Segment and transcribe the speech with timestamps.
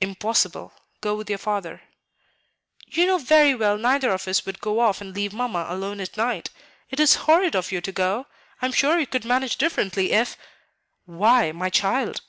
[0.00, 0.72] "Impossible.
[1.02, 1.82] Go with your father."
[2.86, 6.16] "You know very well neither of us would go off and leave Mamma alone at
[6.16, 6.48] night.
[6.88, 8.26] It is horrid of you to go.
[8.62, 10.38] I am sure you could manage differently if"
[11.20, 12.22] "Why, my child!"